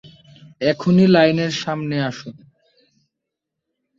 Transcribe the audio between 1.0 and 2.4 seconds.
লাইনের সামনে আসুন।